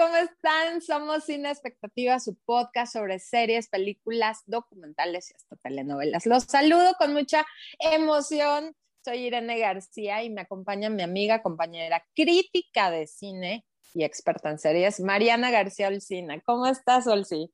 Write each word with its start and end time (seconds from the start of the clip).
¿cómo 0.00 0.16
están? 0.16 0.80
Somos 0.80 1.24
Cine 1.24 1.50
Expectativa, 1.50 2.18
su 2.20 2.34
podcast 2.46 2.94
sobre 2.94 3.18
series, 3.18 3.68
películas, 3.68 4.38
documentales 4.46 5.30
y 5.30 5.34
hasta 5.34 5.56
telenovelas. 5.56 6.24
Los 6.24 6.44
saludo 6.44 6.94
con 6.98 7.12
mucha 7.12 7.44
emoción. 7.78 8.74
Soy 9.04 9.26
Irene 9.26 9.58
García 9.58 10.22
y 10.22 10.30
me 10.30 10.40
acompaña 10.40 10.88
mi 10.88 11.02
amiga, 11.02 11.42
compañera 11.42 12.02
crítica 12.14 12.90
de 12.90 13.06
cine 13.06 13.66
y 13.92 14.04
experta 14.04 14.48
en 14.48 14.58
series, 14.58 15.00
Mariana 15.00 15.50
García 15.50 15.88
Olcina. 15.88 16.40
¿Cómo 16.46 16.66
estás, 16.66 17.06
Olci? 17.06 17.52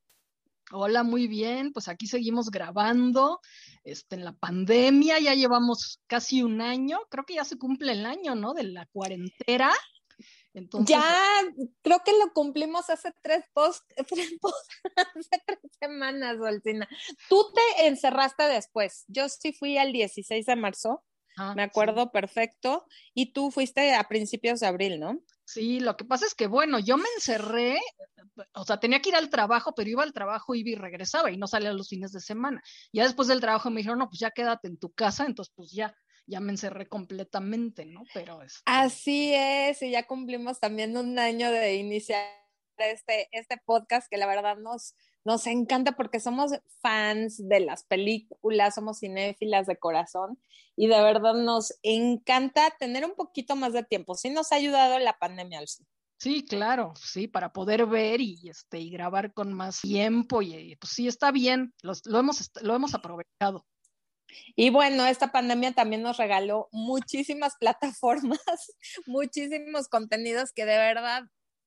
Hola, 0.70 1.02
muy 1.02 1.26
bien. 1.26 1.72
Pues 1.72 1.88
aquí 1.88 2.06
seguimos 2.06 2.52
grabando. 2.52 3.40
Este, 3.82 4.14
en 4.14 4.24
la 4.24 4.34
pandemia 4.34 5.18
ya 5.18 5.34
llevamos 5.34 6.00
casi 6.06 6.44
un 6.44 6.60
año. 6.60 7.00
Creo 7.10 7.24
que 7.24 7.34
ya 7.34 7.44
se 7.44 7.58
cumple 7.58 7.90
el 7.90 8.06
año, 8.06 8.36
¿no? 8.36 8.54
De 8.54 8.62
la 8.62 8.86
cuarentena 8.86 9.72
ya, 10.86 11.04
creo 11.82 12.00
que 12.04 12.12
lo 12.12 12.32
cumplimos 12.32 12.88
hace 12.90 13.12
tres 13.22 13.44
post, 13.52 13.84
hace 14.96 15.42
tres 15.46 15.58
semanas, 15.78 16.38
Dolcina. 16.38 16.88
Tú 17.28 17.52
te 17.54 17.86
encerraste 17.86 18.44
después. 18.44 19.04
Yo 19.08 19.28
sí 19.28 19.52
fui 19.52 19.78
al 19.78 19.92
16 19.92 20.46
de 20.46 20.56
marzo, 20.56 21.04
ah, 21.36 21.54
me 21.54 21.62
acuerdo 21.62 22.10
perfecto, 22.10 22.86
y 23.14 23.32
tú 23.32 23.50
fuiste 23.50 23.94
a 23.94 24.04
principios 24.04 24.60
de 24.60 24.66
abril, 24.66 25.00
¿no? 25.00 25.20
Sí, 25.44 25.80
lo 25.80 25.96
que 25.96 26.04
pasa 26.04 26.26
es 26.26 26.34
que, 26.34 26.46
bueno, 26.46 26.78
yo 26.78 26.96
me 26.96 27.08
encerré, 27.16 27.78
o 28.54 28.64
sea, 28.64 28.80
tenía 28.80 29.00
que 29.00 29.10
ir 29.10 29.16
al 29.16 29.30
trabajo, 29.30 29.74
pero 29.74 29.90
iba 29.90 30.02
al 30.02 30.12
trabajo, 30.12 30.54
iba 30.54 30.70
y 30.70 30.74
regresaba 30.74 31.30
y 31.30 31.36
no 31.36 31.46
salía 31.46 31.72
los 31.72 31.88
fines 31.88 32.12
de 32.12 32.20
semana. 32.20 32.62
Ya 32.92 33.04
después 33.04 33.28
del 33.28 33.40
trabajo 33.40 33.70
me 33.70 33.78
dijeron, 33.78 33.98
no, 33.98 34.08
pues 34.08 34.18
ya 34.20 34.30
quédate 34.30 34.68
en 34.68 34.78
tu 34.78 34.90
casa, 34.92 35.24
entonces 35.24 35.52
pues 35.54 35.70
ya 35.70 35.94
ya 36.26 36.40
me 36.40 36.52
encerré 36.52 36.88
completamente, 36.88 37.86
¿no? 37.86 38.02
Pero 38.12 38.42
es... 38.42 38.54
Este 38.54 38.62
Así 38.66 39.32
es, 39.34 39.82
y 39.82 39.90
ya 39.90 40.06
cumplimos 40.06 40.60
también 40.60 40.96
un 40.96 41.18
año 41.18 41.50
de 41.50 41.76
iniciar 41.76 42.24
este, 42.78 43.28
este 43.32 43.56
podcast 43.64 44.08
que 44.10 44.18
la 44.18 44.26
verdad 44.26 44.58
nos, 44.58 44.94
nos 45.24 45.46
encanta 45.46 45.92
porque 45.92 46.20
somos 46.20 46.52
fans 46.80 47.48
de 47.48 47.60
las 47.60 47.84
películas, 47.84 48.74
somos 48.74 49.00
cinéfilas 49.00 49.66
de 49.66 49.78
corazón 49.78 50.38
y 50.76 50.88
de 50.88 51.00
verdad 51.00 51.34
nos 51.34 51.78
encanta 51.82 52.70
tener 52.78 53.04
un 53.04 53.14
poquito 53.14 53.56
más 53.56 53.72
de 53.72 53.82
tiempo. 53.82 54.14
Sí 54.14 54.30
nos 54.30 54.52
ha 54.52 54.56
ayudado 54.56 54.98
la 54.98 55.18
pandemia, 55.18 55.66
sí. 55.66 55.84
Sí, 56.18 56.46
claro, 56.46 56.94
sí, 56.96 57.28
para 57.28 57.52
poder 57.52 57.84
ver 57.84 58.22
y, 58.22 58.48
este, 58.48 58.78
y 58.80 58.88
grabar 58.90 59.34
con 59.34 59.52
más 59.52 59.82
tiempo 59.82 60.40
y 60.40 60.74
pues 60.76 60.92
sí, 60.92 61.06
está 61.06 61.30
bien, 61.30 61.74
lo, 61.82 61.92
hemos, 62.18 62.50
lo 62.62 62.74
hemos 62.74 62.94
aprovechado. 62.94 63.66
Y 64.54 64.70
bueno, 64.70 65.06
esta 65.06 65.32
pandemia 65.32 65.72
también 65.72 66.02
nos 66.02 66.16
regaló 66.16 66.68
muchísimas 66.72 67.54
plataformas, 67.60 68.40
muchísimos 69.06 69.88
contenidos 69.88 70.52
que 70.52 70.64
de 70.64 70.76
verdad, 70.76 71.24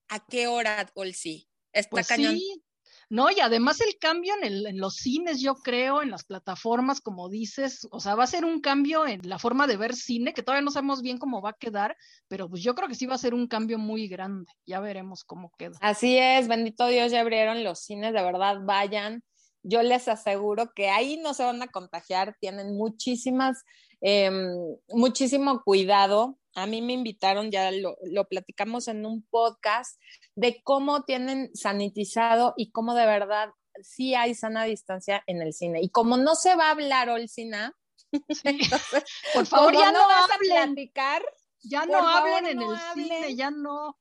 ¿a 0.07 0.25
qué 0.25 0.47
hora, 0.47 0.89
Olsi? 0.95 1.47
Está 1.71 1.89
pues 1.89 2.07
cañón. 2.07 2.35
Sí. 2.35 2.63
No, 3.11 3.31
y 3.31 3.39
además 3.39 3.81
el 3.81 3.97
cambio 3.97 4.35
en, 4.35 4.43
el, 4.43 4.67
en, 4.67 4.77
los 4.79 4.97
cines, 4.97 5.41
yo 5.41 5.55
creo, 5.55 6.03
en 6.03 6.11
las 6.11 6.23
plataformas, 6.23 7.01
como 7.01 7.27
dices, 7.27 7.87
o 7.89 7.99
sea, 7.99 8.13
va 8.13 8.25
a 8.25 8.27
ser 8.27 8.45
un 8.45 8.61
cambio 8.61 9.07
en 9.07 9.27
la 9.27 9.39
forma 9.39 9.65
de 9.65 9.77
ver 9.77 9.95
cine, 9.95 10.31
que 10.31 10.43
todavía 10.43 10.63
no 10.63 10.69
sabemos 10.69 11.01
bien 11.01 11.17
cómo 11.17 11.41
va 11.41 11.51
a 11.51 11.57
quedar, 11.59 11.97
pero 12.27 12.47
pues 12.47 12.61
yo 12.61 12.75
creo 12.75 12.87
que 12.87 12.93
sí 12.93 13.07
va 13.07 13.15
a 13.15 13.19
ser 13.19 13.33
un 13.33 13.47
cambio 13.47 13.79
muy 13.79 14.07
grande. 14.07 14.51
Ya 14.67 14.79
veremos 14.79 15.23
cómo 15.23 15.51
queda. 15.57 15.75
Así 15.81 16.19
es, 16.19 16.47
bendito 16.47 16.85
Dios, 16.85 17.11
ya 17.11 17.21
abrieron 17.21 17.63
los 17.63 17.79
cines, 17.79 18.13
de 18.13 18.21
verdad, 18.21 18.57
vayan 18.61 19.23
yo 19.63 19.83
les 19.83 20.07
aseguro 20.07 20.73
que 20.73 20.89
ahí 20.89 21.17
no 21.17 21.33
se 21.33 21.43
van 21.43 21.61
a 21.61 21.67
contagiar, 21.67 22.35
tienen 22.39 22.75
muchísimas, 22.75 23.63
em, 24.01 24.53
muchísimo 24.89 25.63
cuidado. 25.63 26.37
A 26.55 26.65
mí 26.65 26.81
me 26.81 26.93
invitaron, 26.93 27.51
ya 27.51 27.71
lo, 27.71 27.97
lo, 28.03 28.27
platicamos 28.27 28.87
en 28.87 29.05
un 29.05 29.23
podcast, 29.23 29.99
de 30.35 30.61
cómo 30.63 31.03
tienen 31.03 31.51
sanitizado 31.55 32.53
y 32.57 32.71
cómo 32.71 32.93
de 32.93 33.05
verdad 33.05 33.49
sí 33.81 34.15
hay 34.15 34.35
sana 34.35 34.63
distancia 34.63 35.23
en 35.27 35.41
el 35.41 35.53
cine. 35.53 35.81
Y 35.81 35.89
como 35.89 36.17
no 36.17 36.35
se 36.35 36.55
va 36.55 36.67
a 36.67 36.71
hablar 36.71 37.09
Olcina, 37.09 37.75
por 39.33 39.45
favor, 39.45 39.73
ya 39.73 39.91
no, 39.91 40.07
vas 40.07 40.31
hablen. 40.31 40.57
a 40.57 40.65
platicar. 40.65 41.23
Ya 41.61 41.85
no 41.85 42.07
hablen 42.07 42.45
en 42.45 42.61
el 42.61 42.77
cine, 42.93 43.35
ya 43.35 43.51
no. 43.51 43.97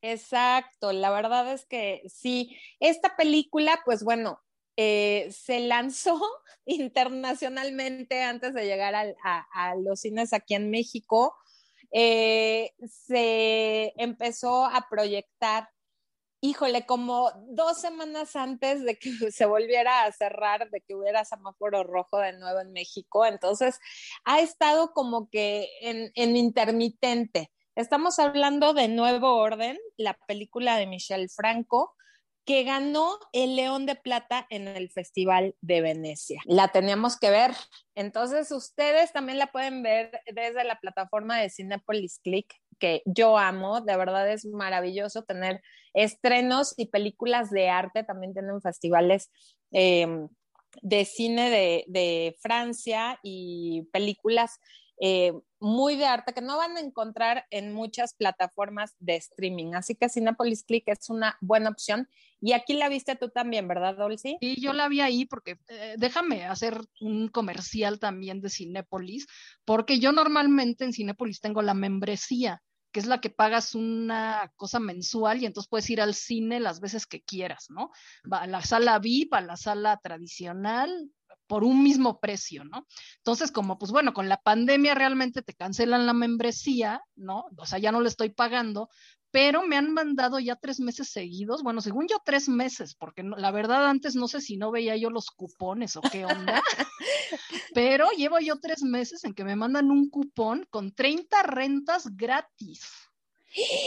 Exacto, 0.00 0.92
la 0.92 1.10
verdad 1.10 1.50
es 1.52 1.64
que 1.64 2.02
sí, 2.06 2.58
esta 2.78 3.16
película, 3.16 3.80
pues 3.86 4.04
bueno, 4.04 4.38
eh, 4.76 5.28
se 5.30 5.60
lanzó 5.60 6.20
internacionalmente 6.66 8.22
antes 8.22 8.54
de 8.54 8.66
llegar 8.66 8.94
a, 8.94 9.74
los 9.76 10.00
cines 10.00 10.32
aquí 10.32 10.54
en 10.54 10.70
México. 10.70 11.34
Eh, 11.92 12.72
se 12.88 13.92
empezó 13.96 14.64
a 14.64 14.88
proyectar, 14.90 15.68
híjole, 16.40 16.86
como 16.86 17.30
dos 17.48 17.80
semanas 17.80 18.34
antes 18.34 18.82
de 18.82 18.96
que 18.96 19.10
se 19.32 19.46
volviera 19.46 20.04
a 20.04 20.12
cerrar, 20.12 20.70
de 20.70 20.80
que 20.80 20.94
hubiera 20.94 21.24
semáforo 21.24 21.84
rojo 21.84 22.18
de 22.18 22.32
nuevo 22.32 22.60
en 22.60 22.72
México. 22.72 23.24
Entonces, 23.26 23.78
ha 24.24 24.40
estado 24.40 24.92
como 24.92 25.28
que 25.30 25.68
en, 25.80 26.10
en 26.14 26.36
intermitente. 26.36 27.50
Estamos 27.76 28.18
hablando 28.18 28.72
de 28.72 28.88
Nuevo 28.88 29.34
Orden, 29.36 29.78
la 29.96 30.14
película 30.28 30.76
de 30.76 30.86
Michelle 30.86 31.28
Franco, 31.28 31.94
que 32.44 32.62
ganó 32.62 33.18
el 33.32 33.56
León 33.56 33.86
de 33.86 33.94
Plata 33.94 34.46
en 34.50 34.68
el 34.68 34.90
Festival 34.90 35.56
de 35.60 35.80
Venecia. 35.80 36.40
La 36.44 36.68
teníamos 36.68 37.18
que 37.18 37.30
ver. 37.30 37.52
Entonces, 37.94 38.50
ustedes 38.52 39.12
también 39.12 39.38
la 39.38 39.46
pueden 39.46 39.82
ver 39.82 40.20
desde 40.32 40.64
la 40.64 40.78
plataforma 40.78 41.38
de 41.38 41.48
Cinepolis 41.48 42.20
Click, 42.22 42.54
que 42.78 43.02
yo 43.06 43.38
amo. 43.38 43.80
De 43.80 43.96
verdad 43.96 44.30
es 44.30 44.44
maravilloso 44.44 45.22
tener 45.22 45.62
estrenos 45.94 46.74
y 46.76 46.86
películas 46.86 47.50
de 47.50 47.70
arte. 47.70 48.04
También 48.04 48.34
tienen 48.34 48.60
festivales. 48.60 49.30
Em, 49.70 50.28
de 50.82 51.04
cine 51.04 51.50
de, 51.50 51.84
de 51.86 52.36
Francia 52.40 53.18
y 53.22 53.88
películas 53.92 54.58
eh, 55.00 55.32
muy 55.60 55.96
de 55.96 56.06
arte 56.06 56.34
que 56.34 56.42
no 56.42 56.58
van 56.58 56.76
a 56.76 56.80
encontrar 56.80 57.46
en 57.50 57.72
muchas 57.72 58.14
plataformas 58.14 58.94
de 58.98 59.16
streaming. 59.16 59.74
Así 59.74 59.94
que 59.94 60.08
Cinepolis 60.08 60.64
Click 60.64 60.84
es 60.88 61.08
una 61.08 61.36
buena 61.40 61.70
opción. 61.70 62.08
Y 62.40 62.52
aquí 62.52 62.74
la 62.74 62.88
viste 62.88 63.16
tú 63.16 63.30
también, 63.30 63.66
¿verdad, 63.66 63.96
Dolce? 63.96 64.36
Sí, 64.40 64.60
yo 64.60 64.72
la 64.72 64.88
vi 64.88 65.00
ahí 65.00 65.24
porque 65.24 65.58
eh, 65.68 65.94
déjame 65.96 66.44
hacer 66.44 66.78
un 67.00 67.28
comercial 67.28 67.98
también 67.98 68.40
de 68.40 68.50
Cinepolis, 68.50 69.26
porque 69.64 69.98
yo 69.98 70.12
normalmente 70.12 70.84
en 70.84 70.92
Cinepolis 70.92 71.40
tengo 71.40 71.62
la 71.62 71.74
membresía 71.74 72.62
que 72.94 73.00
es 73.00 73.06
la 73.06 73.20
que 73.20 73.28
pagas 73.28 73.74
una 73.74 74.52
cosa 74.54 74.78
mensual 74.78 75.42
y 75.42 75.46
entonces 75.46 75.68
puedes 75.68 75.90
ir 75.90 76.00
al 76.00 76.14
cine 76.14 76.60
las 76.60 76.78
veces 76.78 77.06
que 77.06 77.24
quieras, 77.24 77.66
¿no? 77.68 77.90
Va 78.32 78.42
a 78.42 78.46
la 78.46 78.62
sala 78.62 79.00
VIP, 79.00 79.34
a 79.34 79.40
la 79.40 79.56
sala 79.56 79.98
tradicional, 80.00 81.10
por 81.46 81.64
un 81.64 81.82
mismo 81.82 82.20
precio, 82.20 82.64
¿no? 82.64 82.86
Entonces, 83.18 83.50
como 83.50 83.78
pues 83.78 83.92
bueno, 83.92 84.12
con 84.12 84.28
la 84.28 84.38
pandemia 84.38 84.94
realmente 84.94 85.42
te 85.42 85.54
cancelan 85.54 86.06
la 86.06 86.12
membresía, 86.12 87.02
¿no? 87.16 87.46
O 87.56 87.66
sea, 87.66 87.78
ya 87.78 87.92
no 87.92 88.00
le 88.00 88.08
estoy 88.08 88.30
pagando, 88.30 88.88
pero 89.34 89.66
me 89.66 89.76
han 89.76 89.92
mandado 89.92 90.38
ya 90.38 90.54
tres 90.54 90.78
meses 90.78 91.10
seguidos, 91.10 91.64
bueno, 91.64 91.80
según 91.80 92.06
yo 92.06 92.18
tres 92.24 92.48
meses, 92.48 92.94
porque 92.94 93.24
la 93.24 93.50
verdad 93.50 93.88
antes 93.88 94.14
no 94.14 94.28
sé 94.28 94.40
si 94.40 94.56
no 94.56 94.70
veía 94.70 94.96
yo 94.96 95.10
los 95.10 95.26
cupones 95.26 95.96
o 95.96 96.02
qué 96.02 96.24
onda, 96.24 96.62
pero 97.74 98.08
llevo 98.16 98.38
yo 98.38 98.60
tres 98.60 98.82
meses 98.82 99.24
en 99.24 99.34
que 99.34 99.42
me 99.42 99.56
mandan 99.56 99.90
un 99.90 100.08
cupón 100.08 100.64
con 100.70 100.94
30 100.94 101.42
rentas 101.42 102.16
gratis. 102.16 102.88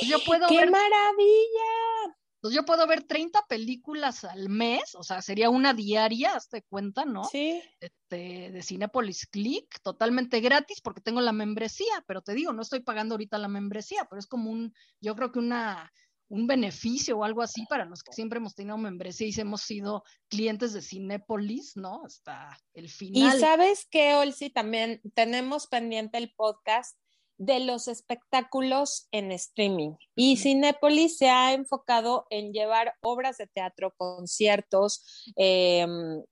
Yo 0.05 0.17
puedo 0.25 0.47
¡Qué 0.47 0.65
maravilla! 0.65 2.17
Entonces 2.37 2.55
yo 2.55 2.65
puedo 2.65 2.85
ver 2.85 3.03
30 3.03 3.45
películas 3.49 4.23
al 4.23 4.47
mes, 4.47 4.93
o 4.93 5.01
sea, 5.01 5.23
sería 5.23 5.49
una 5.49 5.73
diaria, 5.73 6.35
hazte 6.35 6.61
cuenta, 6.61 7.03
¿no? 7.03 7.23
Sí. 7.23 7.61
Este, 7.79 8.51
de 8.51 8.61
Cinepolis 8.61 9.25
Click, 9.25 9.81
totalmente 9.81 10.39
gratis 10.39 10.79
porque 10.81 11.01
tengo 11.01 11.19
la 11.19 11.31
membresía, 11.31 12.03
pero 12.05 12.21
te 12.21 12.35
digo, 12.35 12.53
no 12.53 12.61
estoy 12.61 12.81
pagando 12.81 13.15
ahorita 13.15 13.39
la 13.39 13.47
membresía, 13.47 14.05
pero 14.07 14.19
es 14.19 14.27
como 14.27 14.51
un, 14.51 14.71
yo 15.01 15.15
creo 15.15 15.31
que 15.31 15.39
una, 15.39 15.91
un 16.29 16.45
beneficio 16.45 17.17
o 17.17 17.23
algo 17.23 17.41
así 17.41 17.65
para 17.67 17.85
los 17.85 18.03
que 18.03 18.13
siempre 18.13 18.37
hemos 18.37 18.53
tenido 18.53 18.77
membresía 18.77 19.27
y 19.27 19.41
hemos 19.41 19.61
sido 19.61 20.03
clientes 20.27 20.73
de 20.73 20.81
Cinepolis, 20.81 21.75
¿no? 21.75 22.03
Hasta 22.05 22.55
el 22.73 22.89
final. 22.89 23.35
Y 23.35 23.39
sabes 23.39 23.87
que, 23.89 24.13
Olsi, 24.13 24.49
también 24.51 25.01
tenemos 25.15 25.67
pendiente 25.67 26.17
el 26.17 26.33
podcast 26.35 26.97
de 27.37 27.59
los 27.59 27.87
espectáculos 27.87 29.07
en 29.11 29.31
streaming. 29.31 29.95
Y 30.15 30.37
Cinépolis 30.37 31.17
se 31.17 31.29
ha 31.29 31.53
enfocado 31.53 32.25
en 32.29 32.51
llevar 32.53 32.95
obras 33.01 33.37
de 33.37 33.47
teatro, 33.47 33.93
conciertos, 33.97 35.31
em, 35.35 36.23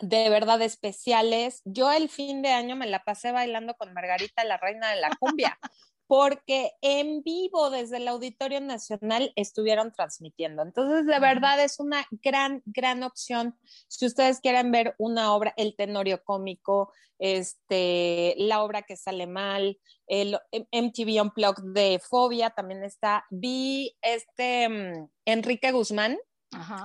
de 0.00 0.28
verdad 0.28 0.60
especiales. 0.62 1.62
Yo 1.64 1.92
el 1.92 2.08
fin 2.08 2.42
de 2.42 2.50
año 2.50 2.76
me 2.76 2.86
la 2.86 3.04
pasé 3.04 3.32
bailando 3.32 3.74
con 3.74 3.92
Margarita, 3.92 4.44
la 4.44 4.56
reina 4.56 4.90
de 4.90 5.00
la 5.00 5.10
cumbia, 5.18 5.58
porque 6.16 6.70
en 6.80 7.24
vivo 7.24 7.70
desde 7.70 7.96
el 7.96 8.06
Auditorio 8.06 8.60
Nacional 8.60 9.32
estuvieron 9.34 9.90
transmitiendo. 9.90 10.62
Entonces, 10.62 11.06
de 11.06 11.18
verdad 11.18 11.60
es 11.60 11.80
una 11.80 12.06
gran, 12.22 12.62
gran 12.66 13.02
opción 13.02 13.58
si 13.88 14.06
ustedes 14.06 14.38
quieren 14.38 14.70
ver 14.70 14.94
una 14.98 15.34
obra, 15.34 15.52
el 15.56 15.74
tenorio 15.74 16.22
cómico, 16.22 16.92
este, 17.18 18.36
la 18.38 18.62
obra 18.62 18.82
que 18.82 18.96
sale 18.96 19.26
mal, 19.26 19.76
el 20.06 20.38
MTV 20.52 21.20
Unplugged 21.20 21.72
de 21.72 21.98
Fobia 21.98 22.50
también 22.50 22.84
está. 22.84 23.24
Vi 23.30 23.96
este 24.00 24.68
mm, 24.68 25.08
Enrique 25.24 25.72
Guzmán, 25.72 26.16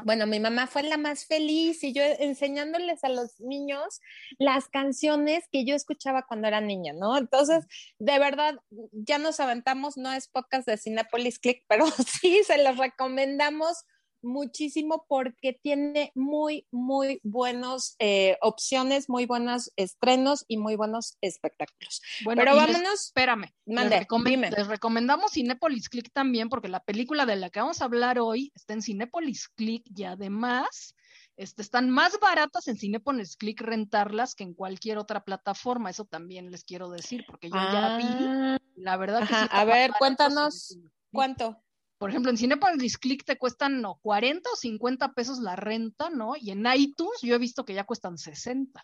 bueno, 0.06 0.28
mi 0.28 0.40
mamá 0.40 0.68
fue 0.68 0.84
la 0.84 0.98
más 0.98 1.26
feliz 1.26 1.84
y 1.84 1.94
yo 1.94 2.04
enseñándoles 2.04 3.04
a 3.04 3.10
los 3.10 3.40
niños 3.40 4.02
las 4.38 4.68
canciones 4.68 5.46
que 5.52 5.66
yo 5.66 5.76
escuchaba 5.76 6.24
cuando 6.24 6.48
era 6.48 6.62
niña, 6.62 6.94
¿no? 6.94 7.18
Entonces, 7.18 7.66
de 8.00 8.20
verdad, 8.20 8.56
ya 8.92 9.18
nos 9.18 9.40
aventamos, 9.40 9.98
no 9.98 10.12
es 10.12 10.28
podcast 10.28 10.68
de 10.68 10.78
Cinepolis 10.78 11.40
Click, 11.40 11.64
pero 11.68 11.86
sí 12.22 12.42
se 12.46 12.64
los 12.64 12.78
recomendamos 12.78 13.86
muchísimo 14.22 15.06
porque 15.08 15.54
tiene 15.54 16.12
muy, 16.16 16.68
muy 16.72 17.20
buenas 17.24 17.96
eh, 18.00 18.38
opciones, 18.42 19.10
muy 19.10 19.26
buenos 19.26 19.72
estrenos 19.76 20.46
y 20.48 20.58
muy 20.58 20.76
buenos 20.76 21.18
espectáculos. 21.22 22.02
Bueno, 22.24 22.42
Pero 22.42 22.56
vámonos. 22.56 23.06
espérame, 23.06 23.52
mande, 23.66 24.06
les, 24.26 24.52
les, 24.52 24.68
recomendamos 24.68 25.32
Cinepolis 25.32 25.90
Click 25.90 26.12
también 26.12 26.50
porque 26.50 26.68
la 26.68 26.80
película 26.82 27.26
de 27.26 27.36
la 27.36 27.50
que 27.50 27.60
vamos 27.60 27.82
a 27.82 27.86
hablar 27.86 28.20
hoy 28.20 28.52
está 28.56 28.74
en 28.74 28.82
Cinepolis 28.82 29.50
Click 29.50 29.84
y 29.96 30.04
además 30.04 30.96
este, 31.40 31.62
están 31.62 31.90
más 31.90 32.20
baratas 32.20 32.68
en 32.68 32.78
Cinepolis 32.78 33.38
Click 33.38 33.62
rentarlas 33.62 34.36
que 34.36 34.44
en 34.44 34.54
cualquier 34.54 34.98
otra 34.98 35.24
plataforma. 35.24 35.90
Eso 35.90 36.04
también 36.04 36.52
les 36.52 36.66
quiero 36.66 36.90
decir 36.90 37.24
porque 37.26 37.50
yo 37.50 37.56
ya 37.56 37.96
vi, 37.96 38.04
ah. 38.06 38.58
la 38.76 38.98
verdad. 38.98 39.26
que 39.26 39.34
a 39.50 39.64
ver, 39.64 39.92
cuéntanos, 39.98 40.78
¿cuánto? 41.14 41.64
Por 42.00 42.10
ejemplo, 42.10 42.32
en 42.32 42.38
Cinepolis 42.38 42.98
Click 42.98 43.26
te 43.26 43.38
cuestan 43.38 43.82
no, 43.82 44.00
40 44.02 44.50
o 44.50 44.56
50 44.56 45.14
pesos 45.14 45.40
la 45.40 45.58
renta, 45.58 46.10
¿no? 46.10 46.34
Y 46.40 46.52
en 46.52 46.66
iTunes 46.74 47.22
yo 47.22 47.36
he 47.36 47.40
visto 47.40 47.66
que 47.66 47.74
ya 47.74 47.84
cuestan 47.84 48.18
60. 48.18 48.84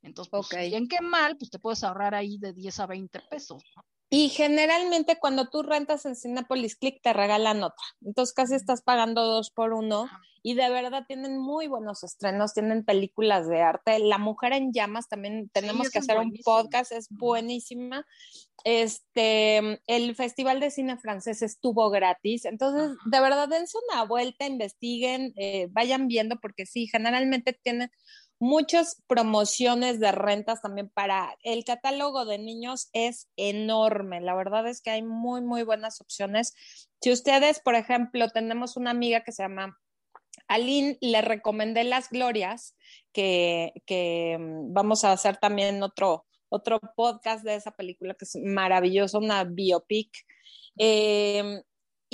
Entonces, 0.00 0.30
pues, 0.30 0.48
bien 0.70 0.88
que 0.88 1.02
mal, 1.02 1.36
pues 1.36 1.50
te 1.50 1.58
puedes 1.58 1.84
ahorrar 1.84 2.14
ahí 2.14 2.38
de 2.38 2.54
10 2.54 2.80
a 2.80 2.86
20 2.86 3.20
pesos, 3.30 3.62
¿no? 3.76 3.84
Y 4.16 4.28
generalmente 4.28 5.18
cuando 5.18 5.48
tú 5.48 5.64
rentas 5.64 6.06
en 6.06 6.14
Cinepolis 6.14 6.76
Click 6.76 7.02
te 7.02 7.12
regalan 7.12 7.64
otra. 7.64 7.84
Entonces 8.00 8.32
casi 8.32 8.54
estás 8.54 8.80
pagando 8.80 9.24
dos 9.24 9.50
por 9.50 9.72
uno. 9.72 10.08
Y 10.40 10.54
de 10.54 10.70
verdad 10.70 11.04
tienen 11.08 11.36
muy 11.36 11.66
buenos 11.66 12.04
estrenos, 12.04 12.54
tienen 12.54 12.84
películas 12.84 13.48
de 13.48 13.62
arte. 13.62 13.98
La 13.98 14.18
Mujer 14.18 14.52
en 14.52 14.72
Llamas 14.72 15.08
también 15.08 15.50
tenemos 15.52 15.90
que 15.90 15.98
hacer 15.98 16.18
un 16.18 16.32
podcast, 16.44 16.92
es 16.92 17.08
buenísima. 17.10 18.06
Este, 18.62 19.80
el 19.88 20.14
Festival 20.14 20.60
de 20.60 20.70
Cine 20.70 20.96
Francés 20.96 21.42
estuvo 21.42 21.90
gratis. 21.90 22.44
Entonces, 22.44 22.96
de 23.06 23.20
verdad, 23.20 23.48
dense 23.48 23.76
una 23.88 24.04
vuelta, 24.04 24.46
investiguen, 24.46 25.32
eh, 25.36 25.66
vayan 25.72 26.06
viendo, 26.06 26.38
porque 26.38 26.66
sí, 26.66 26.86
generalmente 26.86 27.52
tienen 27.52 27.90
muchas 28.38 29.02
promociones 29.06 30.00
de 30.00 30.12
rentas 30.12 30.60
también 30.60 30.90
para 30.90 31.36
el 31.42 31.64
catálogo 31.64 32.24
de 32.24 32.38
niños 32.38 32.88
es 32.92 33.28
enorme. 33.36 34.20
La 34.20 34.34
verdad 34.34 34.66
es 34.66 34.82
que 34.82 34.90
hay 34.90 35.02
muy, 35.02 35.40
muy 35.40 35.62
buenas 35.62 36.00
opciones. 36.00 36.54
Si 37.00 37.12
ustedes, 37.12 37.60
por 37.60 37.74
ejemplo, 37.74 38.28
tenemos 38.28 38.76
una 38.76 38.90
amiga 38.90 39.22
que 39.22 39.32
se 39.32 39.42
llama 39.42 39.78
Aline, 40.48 40.98
le 41.00 41.22
recomendé 41.22 41.84
Las 41.84 42.10
Glorias, 42.10 42.76
que, 43.12 43.72
que 43.86 44.36
mm, 44.38 44.72
vamos 44.72 45.04
a 45.04 45.12
hacer 45.12 45.36
también 45.36 45.82
otro, 45.82 46.26
otro 46.48 46.80
podcast 46.96 47.44
de 47.44 47.54
esa 47.54 47.70
película 47.70 48.14
que 48.14 48.24
es 48.24 48.36
maravilloso, 48.42 49.18
una 49.18 49.44
biopic. 49.44 50.10
Eh, 50.78 51.62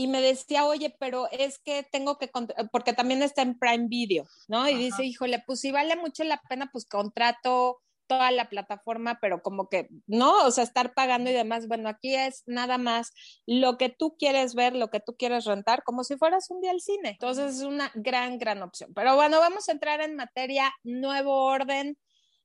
y 0.01 0.07
me 0.07 0.23
decía, 0.23 0.65
oye, 0.65 0.97
pero 0.99 1.29
es 1.31 1.59
que 1.59 1.87
tengo 1.93 2.17
que, 2.17 2.31
porque 2.73 2.95
también 2.95 3.23
está 3.23 3.43
en 3.43 3.59
Prime 3.59 3.87
Video, 3.87 4.25
¿no? 4.49 4.67
Y 4.67 4.75
dice, 4.75 5.05
híjole, 5.05 5.43
pues 5.47 5.61
si 5.61 5.73
vale 5.73 5.95
mucho 5.95 6.25
la 6.25 6.41
pena, 6.49 6.71
pues 6.73 6.87
contrato 6.87 7.83
toda 8.07 8.31
la 8.31 8.49
plataforma, 8.49 9.19
pero 9.21 9.43
como 9.43 9.69
que, 9.69 9.89
¿no? 10.07 10.47
O 10.47 10.51
sea, 10.51 10.65
estar 10.65 10.95
pagando 10.95 11.29
y 11.29 11.35
demás. 11.35 11.69
Bueno, 11.69 11.91
aquí 11.91 12.15
es 12.15 12.45
nada 12.47 12.79
más 12.79 13.13
lo 13.45 13.77
que 13.77 13.91
tú 13.91 14.17
quieres 14.19 14.55
ver, 14.55 14.75
lo 14.75 14.89
que 14.89 15.01
tú 15.01 15.17
quieres 15.19 15.45
rentar, 15.45 15.83
como 15.85 16.03
si 16.03 16.17
fueras 16.17 16.51
un 16.51 16.63
día 16.63 16.71
al 16.71 16.81
cine. 16.81 17.11
Entonces 17.11 17.59
es 17.59 17.63
una 17.63 17.93
gran, 17.95 18.39
gran 18.39 18.63
opción. 18.63 18.95
Pero 18.95 19.17
bueno, 19.17 19.39
vamos 19.39 19.69
a 19.69 19.73
entrar 19.73 20.01
en 20.01 20.17
materia, 20.17 20.73
nuevo 20.83 21.45
orden. 21.45 21.99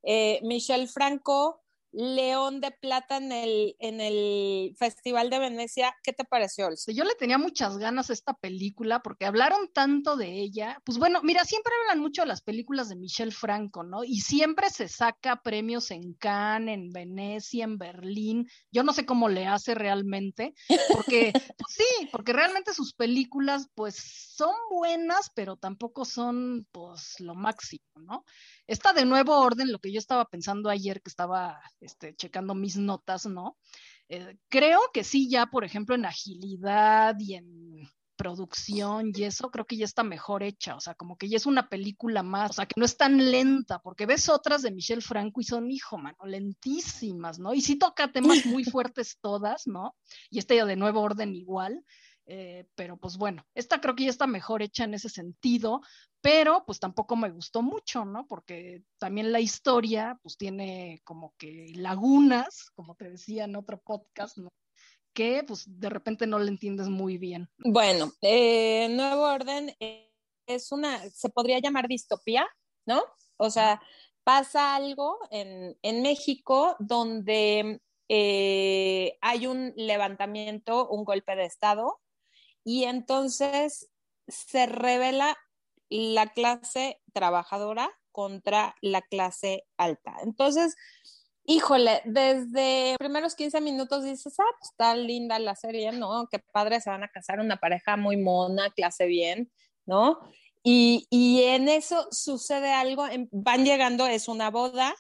Eh, 0.04 0.42
Michelle 0.44 0.88
Franco 0.88 1.65
León 1.96 2.60
de 2.60 2.72
Plata 2.72 3.18
en 3.18 3.32
el, 3.32 3.76
en 3.80 4.02
el 4.02 4.76
Festival 4.78 5.30
de 5.30 5.40
Venecia. 5.40 5.96
¿Qué 6.04 6.12
te 6.12 6.26
pareció, 6.26 6.70
Yo 6.88 7.06
le 7.06 7.16
tenía 7.16 7.38
muchas 7.38 7.78
ganas 7.78 8.10
a 8.10 8.14
esta 8.14 8.34
película 8.34 9.02
porque 9.02 9.26
hablaron 9.26 9.70
tanto 9.72 10.18
de 10.18 10.42
ella. 10.42 10.82
Pues 10.84 10.98
bueno, 10.98 11.22
mira, 11.24 11.46
siempre 11.46 11.72
hablan 11.82 12.02
mucho 12.02 12.24
de 12.24 12.28
las 12.28 12.42
películas 12.42 12.90
de 12.90 12.98
Michelle 12.98 13.32
Franco, 13.32 13.84
¿no? 13.84 14.04
Y 14.04 14.20
siempre 14.20 14.70
se 14.70 14.90
saca 14.90 15.42
premios 15.42 15.90
en 15.92 16.14
Cannes, 16.16 16.76
en 16.76 16.90
Venecia, 16.90 17.64
en 17.64 17.78
Berlín. 17.78 18.50
Yo 18.72 18.84
no 18.84 18.92
sé 18.92 19.06
cómo 19.06 19.30
le 19.30 19.48
hace 19.48 19.74
realmente, 19.74 20.54
porque, 20.92 21.32
pues 21.58 21.76
sí, 21.78 22.10
porque 22.12 22.34
realmente 22.34 22.74
sus 22.74 22.94
películas, 22.94 23.70
pues 23.74 23.96
son 24.36 24.54
buenas, 24.70 25.32
pero 25.34 25.56
tampoco 25.56 26.04
son, 26.04 26.68
pues, 26.74 27.20
lo 27.20 27.36
máximo, 27.36 27.86
¿no? 27.96 28.26
Esta 28.68 28.94
de 28.94 29.06
nuevo 29.06 29.40
orden, 29.40 29.72
lo 29.72 29.80
que 29.80 29.92
yo 29.92 30.00
estaba 30.00 30.26
pensando 30.26 30.70
ayer 30.70 31.02
que 31.02 31.10
estaba 31.10 31.62
este, 31.80 32.16
checando 32.16 32.56
mis 32.56 32.78
notas, 32.78 33.26
¿no? 33.26 33.58
Eh, 34.10 34.38
creo 34.50 34.80
que 34.94 35.04
sí, 35.04 35.30
ya, 35.30 35.48
por 35.48 35.64
ejemplo, 35.64 35.96
en 35.96 36.06
agilidad 36.06 37.16
y 37.20 37.36
en 37.36 37.90
producción 38.16 39.12
y 39.14 39.24
eso, 39.24 39.52
creo 39.52 39.66
que 39.66 39.78
ya 39.78 39.86
está 39.86 40.04
mejor 40.04 40.44
hecha, 40.44 40.76
o 40.76 40.80
sea, 40.80 40.96
como 40.96 41.18
que 41.18 41.30
ya 41.30 41.38
es 41.38 41.46
una 41.46 41.70
película 41.70 42.24
más, 42.24 42.52
o 42.52 42.54
sea, 42.54 42.66
que 42.66 42.80
no 42.80 42.86
es 42.86 42.98
tan 42.98 43.32
lenta, 43.32 43.80
porque 43.80 44.06
ves 44.06 44.30
otras 44.30 44.62
de 44.62 44.72
Michelle 44.72 45.02
Franco 45.02 45.42
y 45.42 45.44
son, 45.44 45.70
hijo, 45.70 45.98
mano, 45.98 46.18
lentísimas, 46.26 47.40
¿no? 47.40 47.54
Y 47.54 47.62
sí 47.62 47.78
toca 47.78 48.12
temas 48.12 48.46
muy 48.46 48.64
fuertes 48.78 49.18
todas, 49.22 49.68
¿no? 49.68 49.96
Y 50.30 50.40
esta 50.40 50.56
ya 50.56 50.66
de 50.66 50.76
nuevo 50.76 51.02
orden 51.02 51.36
igual, 51.36 51.84
eh, 52.28 52.66
pero 52.76 52.98
pues 52.98 53.18
bueno, 53.18 53.46
esta 53.54 53.80
creo 53.80 53.96
que 53.96 54.06
ya 54.06 54.10
está 54.10 54.28
mejor 54.28 54.62
hecha 54.62 54.84
en 54.84 54.94
ese 54.94 55.10
sentido, 55.10 55.82
pero 56.22 56.64
pues 56.66 56.80
tampoco 56.80 57.16
me 57.16 57.30
gustó 57.30 57.62
mucho, 57.62 58.04
¿no? 58.04 58.26
Porque 58.28 58.84
también 58.98 59.32
la 59.32 59.40
historia 59.40 60.20
pues 60.24 60.38
tiene 60.38 61.02
como 61.04 61.36
que 61.38 61.72
lagunas, 61.76 62.72
como 62.76 62.96
te 62.96 63.12
decía 63.12 63.46
en 63.46 63.56
otro 63.56 63.80
podcast, 63.80 64.38
¿no? 64.38 64.50
Que 65.14 65.44
pues 65.44 65.66
de 65.68 65.90
repente 65.90 66.26
no 66.26 66.40
le 66.40 66.50
entiendes 66.50 66.90
muy 66.90 67.18
bien. 67.18 67.48
Bueno, 67.60 68.12
eh, 68.22 68.90
Nuevo 68.90 69.24
Orden 69.24 69.76
es 70.48 70.72
una, 70.72 71.00
se 71.10 71.30
podría 71.30 71.60
llamar 71.60 71.88
distopía, 71.88 72.48
¿no? 72.88 73.04
O 73.38 73.50
sea, 73.50 73.82
pasa 74.24 74.76
algo 74.76 75.20
en, 75.30 75.78
en 75.84 76.02
México 76.02 76.76
donde 76.80 77.80
eh, 78.10 79.18
hay 79.22 79.48
un 79.48 79.74
levantamiento, 79.76 80.88
un 80.90 81.04
golpe 81.06 81.36
de 81.36 81.46
Estado, 81.46 82.00
y 82.66 82.84
entonces 82.86 83.90
se 84.28 84.66
revela 84.66 85.38
la 85.90 86.28
clase 86.28 87.00
trabajadora 87.14 87.90
contra 88.12 88.76
la 88.82 89.02
clase 89.02 89.66
alta. 89.78 90.16
Entonces, 90.24 90.76
híjole, 91.46 92.02
desde 92.06 92.96
primeros 92.98 93.36
15 93.36 93.62
minutos 93.62 94.04
dices, 94.04 94.38
ah, 94.40 94.56
pues 94.60 94.72
está 94.72 94.96
linda 94.96 95.38
la 95.38 95.56
serie, 95.56 95.92
¿no? 95.92 96.28
Qué 96.30 96.40
padre, 96.40 96.82
se 96.82 96.90
van 96.90 97.04
a 97.04 97.10
casar 97.10 97.40
una 97.40 97.58
pareja 97.58 97.98
muy 97.98 98.18
mona, 98.18 98.72
clase 98.72 99.06
bien, 99.06 99.52
¿no? 99.86 100.20
Y, 100.64 101.06
y 101.12 101.44
en 101.44 101.70
eso 101.70 102.08
sucede 102.12 102.74
algo, 102.74 103.06
van 103.32 103.64
llegando, 103.64 104.08
es 104.08 104.28
una 104.28 104.50
boda, 104.50 104.96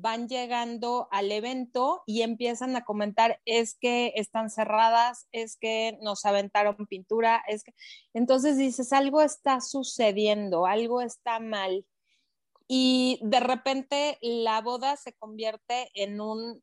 van 0.00 0.28
llegando 0.28 1.08
al 1.10 1.30
evento 1.32 2.02
y 2.06 2.22
empiezan 2.22 2.76
a 2.76 2.84
comentar, 2.84 3.40
es 3.44 3.76
que 3.78 4.12
están 4.16 4.50
cerradas, 4.50 5.28
es 5.32 5.56
que 5.56 5.98
nos 6.02 6.24
aventaron 6.24 6.86
pintura, 6.86 7.42
es 7.48 7.64
que... 7.64 7.74
Entonces 8.14 8.56
dices, 8.56 8.92
algo 8.92 9.22
está 9.22 9.60
sucediendo, 9.60 10.66
algo 10.66 11.00
está 11.00 11.40
mal. 11.40 11.86
Y 12.68 13.18
de 13.22 13.40
repente 13.40 14.18
la 14.20 14.60
boda 14.60 14.96
se 14.96 15.12
convierte 15.14 15.90
en 15.94 16.20
un 16.20 16.62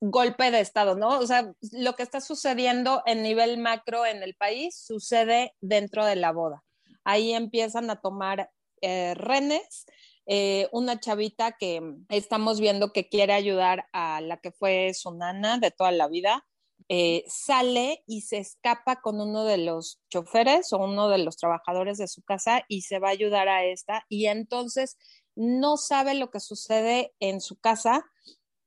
golpe 0.00 0.50
de 0.50 0.60
Estado, 0.60 0.94
¿no? 0.94 1.18
O 1.18 1.26
sea, 1.26 1.52
lo 1.72 1.94
que 1.94 2.02
está 2.02 2.20
sucediendo 2.20 3.02
en 3.06 3.22
nivel 3.22 3.58
macro 3.58 4.06
en 4.06 4.22
el 4.22 4.34
país 4.34 4.76
sucede 4.76 5.54
dentro 5.60 6.04
de 6.04 6.16
la 6.16 6.32
boda. 6.32 6.62
Ahí 7.04 7.32
empiezan 7.32 7.90
a 7.90 8.00
tomar 8.00 8.50
eh, 8.82 9.14
renes 9.14 9.86
eh, 10.26 10.68
una 10.72 10.98
chavita 10.98 11.52
que 11.52 11.80
estamos 12.08 12.60
viendo 12.60 12.92
que 12.92 13.08
quiere 13.08 13.32
ayudar 13.32 13.86
a 13.92 14.20
la 14.20 14.38
que 14.38 14.50
fue 14.50 14.92
su 14.92 15.14
nana 15.14 15.58
de 15.58 15.70
toda 15.70 15.92
la 15.92 16.08
vida, 16.08 16.44
eh, 16.88 17.24
sale 17.28 18.02
y 18.06 18.22
se 18.22 18.38
escapa 18.38 19.00
con 19.00 19.20
uno 19.20 19.44
de 19.44 19.58
los 19.58 20.00
choferes 20.08 20.72
o 20.72 20.78
uno 20.78 21.08
de 21.08 21.18
los 21.18 21.36
trabajadores 21.36 21.98
de 21.98 22.08
su 22.08 22.22
casa 22.22 22.64
y 22.68 22.82
se 22.82 22.98
va 22.98 23.08
a 23.08 23.12
ayudar 23.12 23.48
a 23.48 23.64
esta 23.64 24.04
y 24.08 24.26
entonces 24.26 24.96
no 25.34 25.76
sabe 25.76 26.14
lo 26.14 26.30
que 26.30 26.40
sucede 26.40 27.12
en 27.20 27.40
su 27.40 27.58
casa, 27.58 28.04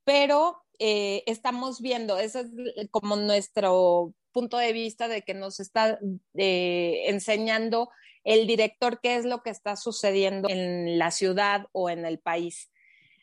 pero 0.03 0.63
eh, 0.79 1.23
estamos 1.27 1.81
viendo, 1.81 2.17
eso 2.17 2.39
es 2.39 2.47
como 2.91 3.15
nuestro 3.15 4.13
punto 4.31 4.57
de 4.57 4.73
vista 4.73 5.07
de 5.07 5.23
que 5.23 5.33
nos 5.33 5.59
está 5.59 5.99
enseñando 6.33 7.89
el 8.29 8.45
director 8.45 8.99
qué 9.01 9.15
es 9.15 9.25
lo 9.25 9.41
que 9.41 9.49
está 9.49 9.75
sucediendo 9.75 10.49
en 10.49 10.99
la 10.99 11.09
ciudad 11.09 11.65
o 11.71 11.89
en 11.89 12.05
el 12.05 12.19
país. 12.19 12.71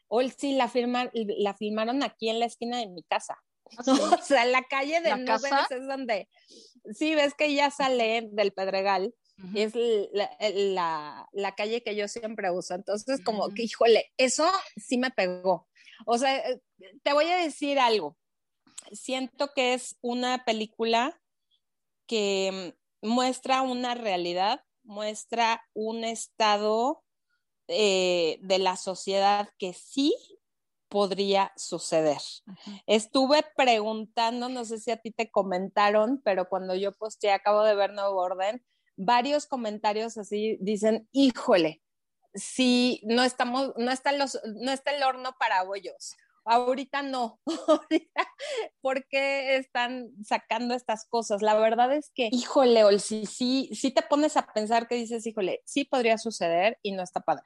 Hoy 0.08 0.32
sí 0.36 0.54
la, 0.54 0.68
la 1.14 1.54
filmaron 1.54 2.02
aquí 2.02 2.28
en 2.28 2.40
la 2.40 2.46
esquina 2.46 2.78
de 2.78 2.88
mi 2.88 3.04
casa. 3.04 3.40
¿Ah, 3.78 3.82
o 4.20 4.22
sea, 4.22 4.44
la 4.46 4.64
calle 4.64 5.00
de 5.00 5.16
Nubes 5.16 5.52
es 5.70 5.86
donde, 5.86 6.28
sí, 6.92 7.14
ves 7.14 7.34
que 7.34 7.54
ya 7.54 7.70
sale 7.70 8.28
del 8.32 8.52
Pedregal, 8.52 9.14
es 9.54 9.75
la, 10.12 11.28
la, 11.32 11.54
calle 11.54 11.82
que 11.82 11.94
yo 11.94 12.08
siempre 12.08 12.50
uso. 12.50 12.75
Entonces, 12.75 13.22
como 13.22 13.50
que, 13.50 13.62
híjole, 13.62 14.12
eso 14.16 14.50
sí 14.76 14.98
me 14.98 15.10
pegó. 15.10 15.68
O 16.06 16.18
sea, 16.18 16.36
eh, 16.38 16.60
te 17.04 17.12
voy 17.12 17.26
a 17.26 17.36
decir 17.36 17.78
algo. 17.78 18.16
Siento 18.92 19.52
que 19.54 19.75
es 19.75 19.98
una 20.00 20.44
película 20.44 21.20
que 22.06 22.75
muestra 23.02 23.60
una 23.62 23.94
realidad, 23.94 24.64
muestra 24.86 25.62
un 25.74 26.04
estado 26.04 27.02
eh, 27.68 28.38
de 28.42 28.58
la 28.58 28.76
sociedad 28.76 29.50
que 29.58 29.72
sí 29.72 30.14
podría 30.88 31.52
suceder. 31.56 32.20
Estuve 32.86 33.44
preguntando, 33.56 34.48
no 34.48 34.64
sé 34.64 34.78
si 34.78 34.90
a 34.90 34.96
ti 34.96 35.10
te 35.10 35.30
comentaron, 35.30 36.20
pero 36.24 36.48
cuando 36.48 36.74
yo 36.74 36.92
posteé, 36.92 37.32
acabo 37.32 37.62
de 37.64 37.74
ver 37.74 37.92
Nuevo 37.92 38.16
Orden, 38.20 38.64
varios 38.96 39.46
comentarios 39.46 40.16
así 40.16 40.56
dicen, 40.60 41.08
híjole, 41.12 41.82
si 42.34 43.00
no 43.04 43.24
estamos, 43.24 43.72
no 43.76 43.90
está, 43.90 44.12
los, 44.12 44.40
no 44.44 44.70
está 44.70 44.94
el 44.94 45.02
horno 45.02 45.34
para 45.38 45.64
bollos. 45.64 46.14
Ahorita 46.48 47.02
no, 47.02 47.40
ahorita, 47.68 48.26
¿por 48.80 49.06
qué 49.08 49.56
están 49.56 50.12
sacando 50.24 50.74
estas 50.74 51.06
cosas? 51.08 51.42
La 51.42 51.58
verdad 51.58 51.92
es 51.92 52.12
que, 52.14 52.28
híjole, 52.30 52.84
Ol, 52.84 53.00
si 53.00 53.26
sí, 53.26 53.68
sí 53.72 53.90
te 53.90 54.02
pones 54.02 54.36
a 54.36 54.46
pensar 54.54 54.86
que 54.86 54.94
dices, 54.94 55.26
híjole, 55.26 55.60
sí 55.64 55.84
podría 55.84 56.18
suceder 56.18 56.78
y 56.82 56.92
no 56.92 57.02
está 57.02 57.20
padre. 57.20 57.42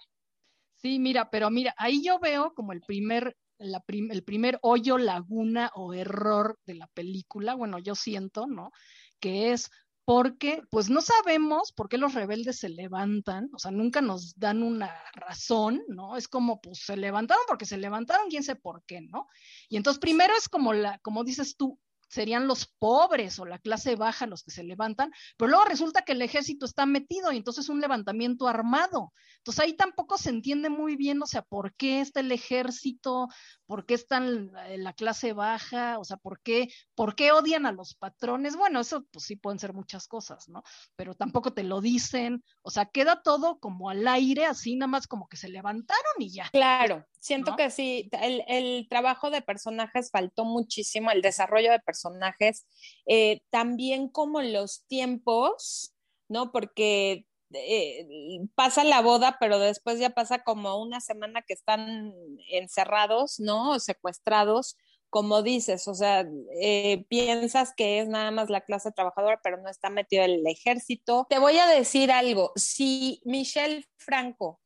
Sí, 0.76 0.98
mira, 0.98 1.30
pero 1.30 1.50
mira, 1.50 1.74
ahí 1.78 2.02
yo 2.04 2.18
veo 2.18 2.52
como 2.54 2.72
el 2.72 2.82
primer, 2.82 3.36
el 3.58 4.22
primer 4.22 4.58
hoyo, 4.60 4.98
laguna 4.98 5.70
o 5.74 5.94
error 5.94 6.58
de 6.66 6.74
la 6.74 6.86
película, 6.88 7.54
bueno, 7.54 7.78
yo 7.78 7.94
siento, 7.94 8.46
¿no? 8.46 8.70
Que 9.18 9.52
es 9.52 9.70
porque 10.10 10.64
pues 10.70 10.90
no 10.90 11.02
sabemos 11.02 11.70
por 11.70 11.88
qué 11.88 11.96
los 11.96 12.14
rebeldes 12.14 12.58
se 12.58 12.68
levantan, 12.68 13.48
o 13.54 13.60
sea, 13.60 13.70
nunca 13.70 14.00
nos 14.00 14.36
dan 14.36 14.64
una 14.64 14.92
razón, 15.12 15.84
¿no? 15.86 16.16
Es 16.16 16.26
como, 16.26 16.60
pues 16.60 16.80
se 16.80 16.96
levantaron 16.96 17.44
porque 17.46 17.64
se 17.64 17.78
levantaron, 17.78 18.28
quién 18.28 18.42
sé 18.42 18.56
por 18.56 18.82
qué, 18.86 19.02
¿no? 19.02 19.28
Y 19.68 19.76
entonces 19.76 20.00
primero 20.00 20.34
es 20.36 20.48
como 20.48 20.72
la, 20.72 20.98
como 20.98 21.22
dices 21.22 21.56
tú, 21.56 21.78
serían 22.08 22.48
los 22.48 22.66
pobres 22.66 23.38
o 23.38 23.44
la 23.44 23.60
clase 23.60 23.94
baja 23.94 24.26
los 24.26 24.42
que 24.42 24.50
se 24.50 24.64
levantan, 24.64 25.12
pero 25.36 25.48
luego 25.48 25.64
resulta 25.64 26.02
que 26.02 26.10
el 26.10 26.22
ejército 26.22 26.66
está 26.66 26.86
metido 26.86 27.30
y 27.30 27.36
entonces 27.36 27.68
un 27.68 27.80
levantamiento 27.80 28.48
armado. 28.48 29.12
Entonces 29.40 29.64
ahí 29.64 29.72
tampoco 29.72 30.18
se 30.18 30.28
entiende 30.28 30.68
muy 30.68 30.96
bien, 30.96 31.22
o 31.22 31.26
sea, 31.26 31.40
por 31.40 31.74
qué 31.74 32.02
está 32.02 32.20
el 32.20 32.30
ejército, 32.30 33.28
por 33.64 33.86
qué 33.86 33.94
están 33.94 34.52
la 34.52 34.92
clase 34.92 35.32
baja, 35.32 35.98
o 35.98 36.04
sea, 36.04 36.18
por 36.18 36.42
qué, 36.42 36.68
por 36.94 37.14
qué 37.14 37.32
odian 37.32 37.64
a 37.64 37.72
los 37.72 37.94
patrones. 37.94 38.54
Bueno, 38.54 38.80
eso 38.80 39.06
pues 39.10 39.24
sí 39.24 39.36
pueden 39.36 39.58
ser 39.58 39.72
muchas 39.72 40.08
cosas, 40.08 40.46
¿no? 40.50 40.62
Pero 40.94 41.14
tampoco 41.14 41.54
te 41.54 41.62
lo 41.62 41.80
dicen, 41.80 42.44
o 42.60 42.70
sea, 42.70 42.84
queda 42.84 43.22
todo 43.22 43.58
como 43.60 43.88
al 43.88 44.06
aire, 44.08 44.44
así 44.44 44.76
nada 44.76 44.88
más 44.88 45.06
como 45.06 45.26
que 45.26 45.38
se 45.38 45.48
levantaron 45.48 46.12
y 46.18 46.34
ya. 46.34 46.50
Claro, 46.50 47.06
siento 47.18 47.56
que 47.56 47.70
sí, 47.70 48.10
el, 48.20 48.42
el, 48.46 48.88
trabajo 48.90 49.30
de 49.30 49.40
personajes 49.40 50.10
faltó 50.10 50.44
muchísimo, 50.44 51.10
el 51.12 51.22
desarrollo 51.22 51.70
de 51.70 51.80
personajes, 51.80 52.66
eh, 53.06 53.40
también 53.48 54.10
como 54.10 54.42
los 54.42 54.84
tiempos, 54.86 55.94
¿no? 56.28 56.52
Porque 56.52 57.26
eh, 57.52 58.40
pasa 58.54 58.84
la 58.84 59.00
boda, 59.00 59.36
pero 59.40 59.58
después 59.58 59.98
ya 59.98 60.10
pasa 60.10 60.42
como 60.42 60.80
una 60.80 61.00
semana 61.00 61.42
que 61.42 61.54
están 61.54 62.12
encerrados, 62.50 63.40
¿no? 63.40 63.72
O 63.72 63.78
secuestrados, 63.80 64.76
como 65.08 65.42
dices, 65.42 65.88
o 65.88 65.94
sea, 65.94 66.26
eh, 66.60 67.04
piensas 67.08 67.72
que 67.76 67.98
es 68.00 68.08
nada 68.08 68.30
más 68.30 68.48
la 68.48 68.60
clase 68.60 68.92
trabajadora, 68.92 69.40
pero 69.42 69.56
no 69.56 69.68
está 69.68 69.90
metido 69.90 70.24
el 70.24 70.46
ejército. 70.46 71.26
Te 71.28 71.38
voy 71.38 71.58
a 71.58 71.66
decir 71.66 72.12
algo, 72.12 72.52
si 72.54 73.20
Michelle 73.24 73.84
Franco 73.96 74.60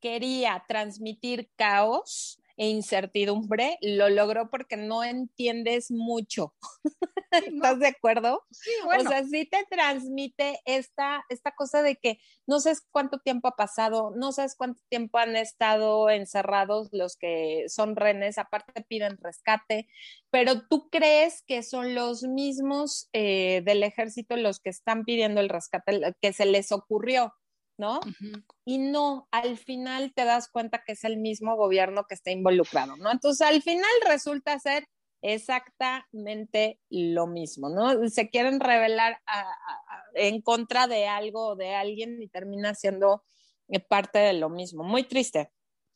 quería 0.00 0.64
transmitir 0.66 1.50
caos, 1.56 2.40
e 2.60 2.68
incertidumbre, 2.68 3.78
lo 3.80 4.10
logró 4.10 4.50
porque 4.50 4.76
no 4.76 5.02
entiendes 5.02 5.90
mucho. 5.90 6.54
¿Estás 7.30 7.78
de 7.78 7.86
acuerdo? 7.86 8.44
Sí, 8.50 8.70
bueno. 8.84 9.04
O 9.04 9.08
sea, 9.08 9.24
sí 9.24 9.46
te 9.46 9.64
transmite 9.70 10.60
esta, 10.66 11.24
esta 11.30 11.52
cosa 11.52 11.82
de 11.82 11.96
que 11.96 12.18
no 12.46 12.60
sabes 12.60 12.86
cuánto 12.90 13.18
tiempo 13.18 13.48
ha 13.48 13.56
pasado, 13.56 14.12
no 14.14 14.32
sabes 14.32 14.56
cuánto 14.56 14.82
tiempo 14.90 15.16
han 15.16 15.36
estado 15.36 16.10
encerrados 16.10 16.90
los 16.92 17.16
que 17.16 17.64
son 17.68 17.96
renes, 17.96 18.36
aparte 18.36 18.84
piden 18.86 19.16
rescate, 19.22 19.88
pero 20.28 20.66
tú 20.68 20.90
crees 20.90 21.42
que 21.46 21.62
son 21.62 21.94
los 21.94 22.24
mismos 22.24 23.08
eh, 23.14 23.62
del 23.64 23.82
ejército 23.84 24.36
los 24.36 24.60
que 24.60 24.68
están 24.68 25.06
pidiendo 25.06 25.40
el 25.40 25.48
rescate, 25.48 26.14
que 26.20 26.34
se 26.34 26.44
les 26.44 26.72
ocurrió. 26.72 27.32
¿No? 27.80 27.98
Y 28.64 28.78
no, 28.78 29.26
al 29.32 29.56
final 29.58 30.12
te 30.14 30.24
das 30.24 30.48
cuenta 30.48 30.84
que 30.84 30.92
es 30.92 31.02
el 31.02 31.16
mismo 31.16 31.56
gobierno 31.56 32.04
que 32.08 32.14
está 32.14 32.30
involucrado, 32.30 32.96
¿no? 32.96 33.10
Entonces, 33.10 33.44
al 33.44 33.62
final 33.62 33.90
resulta 34.06 34.56
ser 34.60 34.86
exactamente 35.22 36.78
lo 36.90 37.26
mismo, 37.26 37.68
¿no? 37.68 38.08
Se 38.08 38.30
quieren 38.30 38.60
revelar 38.60 39.20
en 40.14 40.40
contra 40.42 40.86
de 40.86 41.08
algo 41.08 41.48
o 41.48 41.56
de 41.56 41.74
alguien 41.74 42.22
y 42.22 42.28
termina 42.28 42.74
siendo 42.74 43.24
parte 43.88 44.18
de 44.18 44.34
lo 44.34 44.48
mismo. 44.48 44.84
Muy 44.84 45.04
triste. 45.04 45.50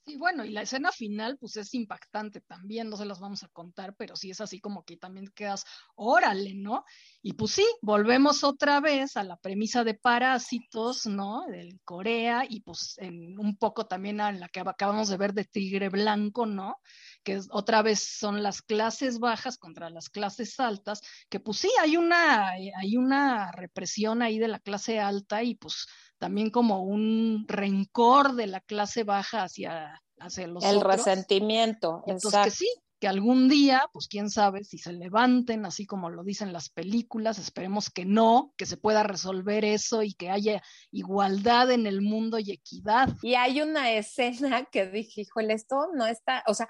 Sí, 0.07 0.17
bueno, 0.19 0.45
y 0.45 0.51
la 0.51 0.61
escena 0.61 0.93
final, 0.93 1.39
pues 1.39 1.57
es 1.57 1.73
impactante 1.73 2.43
también, 2.43 2.91
no 2.91 2.97
se 2.99 3.07
las 3.07 3.21
vamos 3.21 3.43
a 3.43 3.49
contar, 3.49 3.95
pero 3.97 4.17
sí 4.17 4.31
es 4.31 4.41
así 4.43 4.61
como 4.61 4.85
que 4.85 4.99
también 4.99 5.29
quedas, 5.35 5.65
órale, 5.95 6.53
¿no? 6.53 6.85
Y 7.23 7.33
pues 7.33 7.53
sí, 7.53 7.65
volvemos 7.81 8.45
otra 8.45 8.81
vez 8.81 9.17
a 9.17 9.25
la 9.25 9.39
premisa 9.39 9.83
de 9.83 9.95
parásitos, 9.95 11.07
¿no? 11.07 11.47
Del 11.47 11.81
Corea, 11.85 12.45
y 12.47 12.61
pues 12.61 12.99
en 12.99 13.39
un 13.39 13.57
poco 13.57 13.87
también 13.87 14.21
a 14.21 14.31
la 14.31 14.49
que 14.51 14.61
acabamos 14.61 15.09
de 15.09 15.17
ver 15.17 15.33
de 15.33 15.47
Tigre 15.47 15.89
Blanco, 15.89 16.45
¿no? 16.45 16.77
Que 17.25 17.41
otra 17.51 17.83
vez 17.83 18.01
son 18.01 18.43
las 18.43 18.63
clases 18.63 19.19
bajas 19.19 19.59
contra 19.59 19.91
las 19.91 20.11
clases 20.11 20.61
altas, 20.61 21.01
que 21.29 21.41
pues 21.41 21.59
sí, 21.59 21.71
hay 21.81 21.97
una, 21.97 22.51
hay 22.51 22.97
una 22.97 23.51
represión 23.51 24.23
ahí 24.23 24.39
de 24.39 24.49
la 24.49 24.61
clase 24.61 25.01
alta 25.01 25.43
y 25.43 25.55
pues 25.55 25.87
también 26.19 26.51
como 26.51 26.85
un 26.85 27.45
rencor 27.49 28.35
de 28.35 28.47
la 28.47 28.61
clase 28.61 29.05
baja 29.05 29.43
hacia, 29.43 30.01
hacia 30.19 30.47
los 30.47 30.65
El 30.65 30.81
resentimiento. 30.81 32.05
Entonces 32.07 32.41
que 32.45 32.51
sí, 32.51 32.69
que 33.05 33.09
algún 33.09 33.51
día, 33.51 33.87
pues 33.93 34.09
quién 34.09 34.31
sabe 34.31 34.65
si 34.65 34.79
se 34.79 34.91
levanten, 34.91 35.67
así 35.67 35.85
como 35.85 36.09
lo 36.09 36.25
dicen 36.25 36.55
las 36.55 36.71
películas, 36.71 37.39
esperemos 37.39 37.91
que 37.91 38.07
no, 38.07 38.55
que 38.57 38.65
se 38.65 38.79
pueda 38.79 39.03
resolver 39.03 39.63
eso 39.63 40.03
y 40.03 40.15
que 40.15 40.31
haya 40.31 40.63
igualdad 40.91 41.71
en 41.71 41.87
el 41.87 42.01
mundo 42.01 42.39
y 42.39 42.51
equidad. 42.51 43.11
Y 43.21 43.35
hay 43.35 43.61
una 43.61 43.93
escena 43.93 44.65
que 44.73 44.87
dije, 44.87 45.21
híjole, 45.21 45.53
esto 45.53 45.89
no 45.93 46.07
está, 46.07 46.45
o 46.47 46.55
sea, 46.55 46.67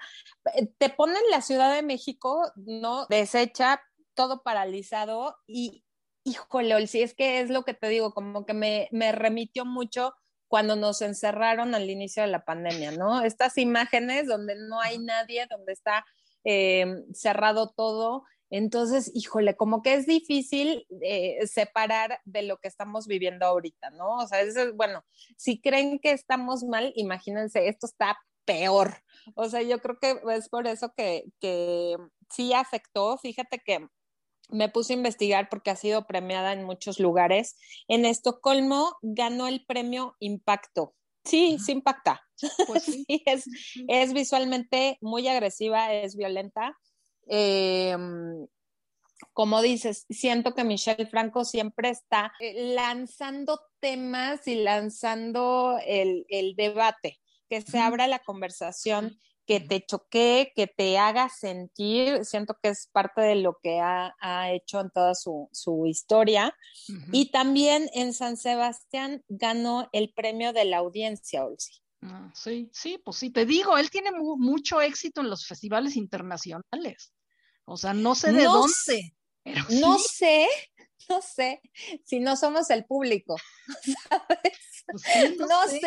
te 0.79 0.89
ponen 0.89 1.23
la 1.31 1.41
Ciudad 1.41 1.73
de 1.73 1.85
México, 1.85 2.51
¿no? 2.57 3.07
Deshecha, 3.07 3.81
todo 4.15 4.43
paralizado 4.43 5.37
y 5.47 5.85
híjole, 6.25 6.85
sí, 6.89 7.03
es 7.03 7.15
que 7.15 7.43
es 7.43 7.49
lo 7.49 7.63
que 7.63 7.75
te 7.75 7.89
digo, 7.89 8.13
como 8.13 8.45
que 8.45 8.55
me, 8.55 8.89
me 8.91 9.13
remitió 9.13 9.65
mucho 9.65 10.15
cuando 10.49 10.75
nos 10.75 11.01
encerraron 11.01 11.77
al 11.77 11.89
inicio 11.89 12.25
de 12.25 12.29
la 12.31 12.45
pandemia, 12.45 12.91
¿no? 12.91 13.23
Estas 13.23 13.57
imágenes 13.57 14.27
donde 14.27 14.57
no 14.57 14.81
hay 14.81 14.99
nadie, 14.99 15.47
donde 15.49 15.73
está 15.73 16.05
eh, 16.45 16.87
cerrado 17.13 17.73
todo. 17.77 18.25
Entonces, 18.51 19.11
híjole, 19.15 19.57
como 19.57 19.83
que 19.83 19.95
es 19.95 20.07
difícil 20.07 20.87
eh, 21.03 21.47
separar 21.47 22.21
de 22.25 22.43
lo 22.43 22.59
que 22.59 22.69
estamos 22.69 23.07
viviendo 23.07 23.47
ahorita, 23.47 23.91
¿no? 23.91 24.19
O 24.19 24.27
sea, 24.29 24.41
es, 24.43 24.55
bueno, 24.77 25.05
si 25.37 25.61
creen 25.61 25.99
que 25.99 26.13
estamos 26.13 26.63
mal, 26.63 26.93
imagínense, 26.95 27.67
esto 27.69 27.87
está 27.87 28.17
peor. 28.45 28.95
O 29.35 29.49
sea, 29.49 29.63
yo 29.63 29.81
creo 29.81 29.99
que 29.99 30.21
es 30.37 30.49
por 30.49 30.67
eso 30.67 30.93
que, 30.97 31.25
que 31.41 31.97
sí 32.31 32.53
afectó. 32.53 33.19
Fíjate 33.19 33.61
que 33.65 33.89
me 34.51 34.69
puse 34.69 34.93
a 34.93 34.97
investigar 34.97 35.49
porque 35.49 35.71
ha 35.71 35.77
sido 35.77 36.07
premiada 36.07 36.53
en 36.53 36.65
muchos 36.65 37.01
lugares. 37.01 37.57
En 37.89 38.05
Estocolmo 38.05 38.97
ganó 39.03 39.49
el 39.49 39.65
premio 39.65 40.17
Impacto. 40.21 40.95
Sí, 41.31 41.59
sí 41.59 41.73
impacta. 41.73 42.23
Pues 42.67 42.85
sí. 42.85 43.07
es, 43.89 44.13
visualmente 44.13 44.99
muy 45.01 45.27
agresiva, 45.27 45.93
es 45.93 46.17
violenta. 46.17 46.77
Em, 47.27 48.47
como 49.33 49.63
dices, 49.63 50.05
siento 50.11 50.55
que 50.55 50.65
Michelle 50.65 51.07
Franco 51.07 51.45
siempre 51.45 51.89
está 51.89 52.33
eh, 52.41 52.75
lanzando 52.75 53.61
temas 53.81 54.47
y 54.47 54.57
lanzando 54.57 55.79
el, 55.87 56.55
debate, 56.57 57.19
que 57.49 57.63
se 57.63 57.79
abra 57.79 58.07
la 58.07 58.19
conversación 58.19 59.19
que 59.47 59.61
te 59.61 59.85
choquee, 59.85 60.53
que 60.55 60.67
te 60.67 60.99
haga 60.99 61.29
sentir. 61.29 62.25
Siento 62.25 62.57
que 62.63 62.71
es 62.71 62.89
parte 62.93 63.21
de 63.21 63.37
lo 63.37 63.59
que 63.63 63.81
ha, 63.81 64.13
hecho 64.53 64.81
en 64.81 64.91
toda 64.91 65.15
su, 65.15 65.49
historia. 65.87 66.57
Y 67.13 67.31
también 67.31 67.89
en 67.95 68.13
San 68.15 68.37
Sebastián 68.37 69.23
ganó 69.29 69.89
el 69.93 70.13
premio 70.13 70.53
de 70.53 70.65
la 70.65 70.79
audiencia, 70.79 71.45
Olsi. 71.45 71.73
Ah, 72.03 72.31
sí, 72.35 72.69
sí, 72.73 72.99
pues 73.03 73.17
sí, 73.17 73.31
te 73.31 73.47
digo, 73.47 73.79
él 73.79 73.91
tiene 73.91 74.11
mucho 74.13 74.83
éxito 74.83 75.23
en 75.23 75.31
los 75.31 75.47
festivales 75.47 75.97
internacionales. 75.97 77.15
O 77.65 77.77
sea, 77.77 77.95
no 77.95 78.15
sé 78.15 78.33
de 78.33 78.45
dónde. 78.45 79.15
no 79.81 79.99
sé, 79.99 80.49
no 81.09 81.23
sé 81.23 81.63
si 82.05 82.21
no 82.21 82.37
somos 82.37 82.69
el 82.71 82.85
público, 82.85 83.37
¿sabes? 84.11 84.64
Pues 84.87 85.03
no, 85.39 85.69
sé, 85.69 85.81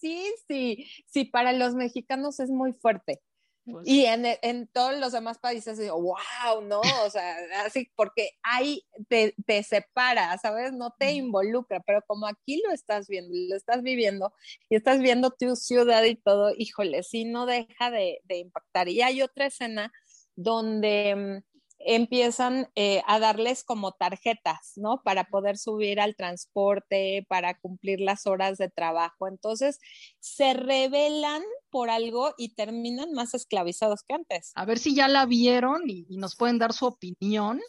sí, 0.00 0.32
sí, 0.48 0.86
sí, 1.06 1.24
para 1.24 1.52
los 1.52 1.74
mexicanos 1.74 2.40
es 2.40 2.50
muy 2.50 2.72
fuerte. 2.72 3.20
Pues 3.64 3.86
y 3.86 4.06
en, 4.06 4.24
en, 4.42 4.66
todos 4.66 4.98
los 4.98 5.12
demás 5.12 5.38
países, 5.38 5.78
wow, 5.88 6.62
no, 6.62 6.80
o 6.80 7.10
sea, 7.10 7.36
así, 7.64 7.88
porque 7.94 8.30
ahí 8.42 8.84
te, 9.08 9.36
te, 9.46 9.62
separa, 9.62 10.36
¿sabes? 10.38 10.72
No 10.72 10.94
te 10.98 11.12
involucra, 11.12 11.80
pero 11.80 12.02
como 12.08 12.26
aquí 12.26 12.60
lo 12.66 12.72
estás 12.72 13.06
viendo, 13.06 13.32
lo 13.32 13.56
estás 13.56 13.82
viviendo 13.82 14.34
y 14.68 14.74
estás 14.74 14.98
viendo 14.98 15.30
tu 15.30 15.54
ciudad 15.54 16.02
y 16.02 16.16
todo, 16.16 16.52
híjole, 16.56 17.04
sí, 17.04 17.24
no 17.24 17.46
deja 17.46 17.92
de, 17.92 18.20
de 18.24 18.38
impactar. 18.38 18.88
Y 18.88 19.00
hay 19.00 19.22
otra 19.22 19.46
escena 19.46 19.92
donde 20.34 21.14
mm, 21.14 21.51
empiezan 21.86 22.68
eh, 22.74 23.02
a 23.06 23.18
darles 23.18 23.64
como 23.64 23.92
tarjetas, 23.92 24.72
¿no? 24.76 25.02
Para 25.02 25.24
poder 25.24 25.58
subir 25.58 26.00
al 26.00 26.16
transporte, 26.16 27.26
para 27.28 27.58
cumplir 27.58 28.00
las 28.00 28.26
horas 28.26 28.58
de 28.58 28.68
trabajo. 28.68 29.28
Entonces, 29.28 29.78
se 30.20 30.54
rebelan 30.54 31.42
por 31.70 31.90
algo 31.90 32.34
y 32.38 32.54
terminan 32.54 33.12
más 33.12 33.34
esclavizados 33.34 34.02
que 34.02 34.14
antes. 34.14 34.52
A 34.54 34.64
ver 34.64 34.78
si 34.78 34.94
ya 34.94 35.08
la 35.08 35.26
vieron 35.26 35.88
y, 35.88 36.06
nos 36.16 36.36
pueden 36.36 36.58
dar 36.58 36.72
su 36.72 36.86
opinión. 36.86 37.60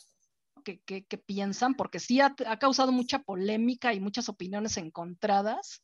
¿Qué, 0.64 1.04
piensan? 1.26 1.76
Porque 1.76 2.00
sí 2.00 2.22
ha 2.22 2.36
causado 2.60 2.92
mucha 2.92 3.20
polémica 3.20 3.94
y 3.94 4.00
muchas 4.00 4.30
opiniones 4.30 4.78
encontradas. 4.78 5.84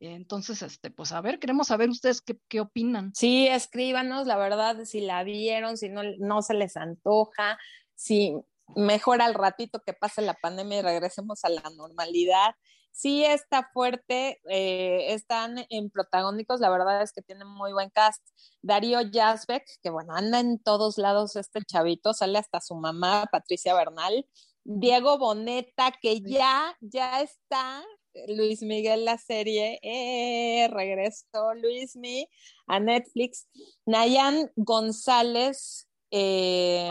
Entonces, 0.00 0.62
este, 0.62 0.90
pues 0.90 1.12
a 1.12 1.20
ver, 1.20 1.38
queremos 1.38 1.68
saber 1.68 1.88
ustedes 1.88 2.22
qué, 2.22 2.60
opinan. 2.60 3.12
Sí, 3.14 3.48
escríbanos, 3.48 4.26
la 4.26 4.36
verdad, 4.36 4.84
si 4.84 5.00
la 5.00 5.24
vieron, 5.24 5.76
si 5.76 5.88
no, 5.88 6.02
no 6.18 6.42
se 6.42 6.54
les 6.54 6.76
antoja, 6.76 7.58
si 7.94 8.34
mejor 8.76 9.22
al 9.22 9.34
ratito 9.34 9.80
que 9.80 9.94
pase 9.94 10.22
la 10.22 10.34
pandemia 10.34 10.78
y 10.78 10.82
regresemos 10.82 11.44
a 11.44 11.48
la 11.48 11.62
normalidad. 11.76 12.54
Sí 12.92 13.24
está 13.24 13.70
fuerte, 13.72 14.40
eh, 14.48 15.12
están 15.12 15.64
en 15.68 15.90
protagónicos, 15.90 16.58
la 16.60 16.70
verdad 16.70 17.02
es 17.02 17.12
que 17.12 17.22
tienen 17.22 17.46
muy 17.46 17.72
buen 17.72 17.90
cast. 17.90 18.22
Darío 18.60 19.00
Jasbeck, 19.12 19.64
que 19.82 19.90
bueno, 19.90 20.14
anda 20.14 20.40
en 20.40 20.58
todos 20.58 20.98
lados 20.98 21.36
este 21.36 21.60
chavito, 21.64 22.12
sale 22.12 22.38
hasta 22.38 22.60
su 22.60 22.74
mamá, 22.74 23.26
Patricia 23.30 23.74
Bernal. 23.74 24.26
Diego 24.64 25.16
Boneta, 25.16 25.92
que 26.02 26.20
ya, 26.20 26.76
ya 26.80 27.22
está 27.22 27.82
Luis 28.28 28.62
Miguel 28.62 29.04
la 29.04 29.18
serie, 29.18 29.78
eh, 29.82 30.68
regresó 30.68 31.54
Luis 31.54 31.96
Mi 31.96 32.28
a 32.66 32.80
Netflix. 32.80 33.48
Nayan 33.86 34.50
González, 34.56 35.88
eh, 36.10 36.88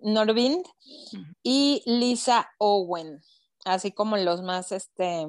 Norvind, 0.00 0.66
y 1.42 1.82
Lisa 1.86 2.50
Owen, 2.58 3.20
así 3.64 3.92
como 3.92 4.16
los 4.16 4.42
más 4.42 4.72
este, 4.72 5.26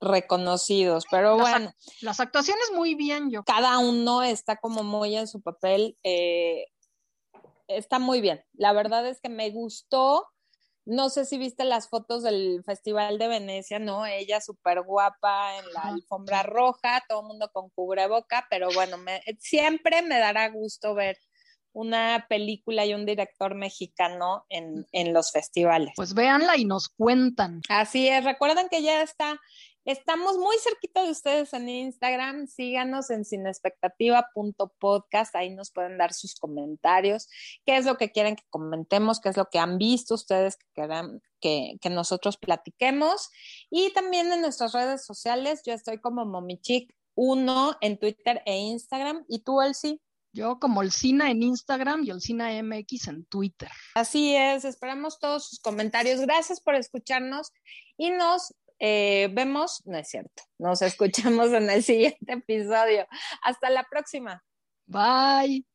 reconocidos, 0.00 1.04
pero 1.10 1.36
bueno. 1.36 1.72
Las 2.00 2.20
actuaciones 2.20 2.70
muy 2.74 2.94
bien, 2.94 3.30
yo. 3.30 3.44
Cada 3.44 3.78
uno 3.78 4.22
está 4.22 4.56
como 4.56 4.82
muy 4.82 5.16
en 5.16 5.26
su 5.26 5.40
papel. 5.40 5.96
Eh, 6.02 6.66
está 7.68 7.98
muy 7.98 8.20
bien. 8.20 8.44
La 8.54 8.72
verdad 8.72 9.06
es 9.06 9.20
que 9.20 9.28
me 9.28 9.50
gustó 9.50 10.26
no 10.86 11.10
sé 11.10 11.24
si 11.24 11.36
viste 11.36 11.64
las 11.64 11.88
fotos 11.88 12.22
del 12.22 12.62
Festival 12.64 13.18
de 13.18 13.26
Venecia, 13.26 13.80
¿no? 13.80 14.06
Ella 14.06 14.40
súper 14.40 14.82
guapa 14.82 15.58
en 15.58 15.72
la 15.72 15.80
alfombra 15.82 16.44
roja, 16.44 17.04
todo 17.08 17.20
el 17.20 17.26
mundo 17.26 17.50
con 17.52 17.70
cubreboca, 17.70 18.46
pero 18.48 18.68
bueno, 18.72 18.96
siempre 19.40 20.02
me 20.02 20.18
dará 20.18 20.48
gusto 20.48 20.94
ver 20.94 21.18
una 21.72 22.24
película 22.28 22.86
y 22.86 22.94
un 22.94 23.04
director 23.04 23.54
mexicano 23.54 24.46
en, 24.48 24.86
en, 24.92 25.12
los 25.12 25.30
festivales. 25.30 25.92
Pues 25.94 26.14
véanla 26.14 26.56
y 26.56 26.64
nos 26.64 26.88
cuentan. 26.88 27.60
Así 27.68 28.08
es, 28.08 28.24
recuerden 28.24 28.68
que 28.70 28.80
ya 28.80 29.02
está 29.02 29.38
Estamos 29.86 30.36
muy 30.36 30.56
cerquita 30.58 31.02
de 31.04 31.12
ustedes 31.12 31.52
en 31.52 31.68
Instagram. 31.68 32.48
Síganos 32.48 33.08
en 33.10 33.24
sinexpectativa.podcast. 33.24 35.36
Ahí 35.36 35.54
nos 35.54 35.70
pueden 35.70 35.96
dar 35.96 36.12
sus 36.12 36.34
comentarios. 36.34 37.28
¿Qué 37.64 37.76
es 37.76 37.84
lo 37.84 37.96
que 37.96 38.10
quieren 38.10 38.34
que 38.34 38.42
comentemos? 38.50 39.20
¿Qué 39.20 39.28
es 39.28 39.36
lo 39.36 39.46
que 39.46 39.60
han 39.60 39.78
visto 39.78 40.14
ustedes 40.14 40.56
que 40.56 40.66
quieran 40.74 41.22
que, 41.40 41.78
nosotros 41.88 42.36
platiquemos? 42.36 43.30
Y 43.70 43.92
también 43.92 44.32
en 44.32 44.40
nuestras 44.40 44.72
redes 44.72 45.06
sociales. 45.06 45.62
Yo 45.64 45.72
estoy 45.72 46.00
como 46.00 46.24
Momichic1 46.24 47.78
en 47.80 47.98
Twitter 48.00 48.42
e 48.44 48.56
Instagram. 48.56 49.24
¿Y 49.28 49.44
tú, 49.44 49.62
Elsie? 49.62 50.00
Yo 50.32 50.58
como 50.58 50.80
Olcina 50.80 51.30
en 51.30 51.44
Instagram 51.44 52.02
y 52.02 52.10
Olcina 52.10 52.50
MX 52.60 53.06
en 53.06 53.24
Twitter. 53.26 53.70
Así 53.94 54.34
es, 54.34 54.64
esperamos 54.64 55.20
todos 55.20 55.48
sus 55.48 55.60
comentarios. 55.60 56.20
Gracias 56.20 56.60
por 56.60 56.74
escucharnos 56.74 57.52
y 57.96 58.10
nos 58.10 58.52
eh, 58.78 59.28
vemos, 59.32 59.82
no 59.86 59.96
es 59.96 60.08
cierto, 60.08 60.42
nos 60.58 60.82
escuchamos 60.82 61.52
en 61.52 61.70
el 61.70 61.82
siguiente 61.82 62.32
episodio. 62.32 63.06
Hasta 63.42 63.70
la 63.70 63.84
próxima. 63.84 64.42
Bye. 64.86 65.64